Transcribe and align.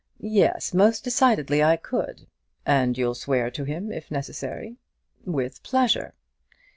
'Yes; 0.17 0.73
most 0.73 1.03
decidedly 1.03 1.63
I 1.63 1.77
could.' 1.77 2.25
'And 2.65 2.97
you'll 2.97 3.13
swear 3.13 3.51
to 3.51 3.63
him, 3.65 3.91
if 3.91 4.09
necessary?' 4.09 4.77
'With 5.25 5.61
pleasure.' 5.61 6.15